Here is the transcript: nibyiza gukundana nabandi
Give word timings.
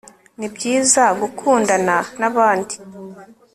nibyiza 0.39 1.03
gukundana 1.19 1.95
nabandi 2.19 2.75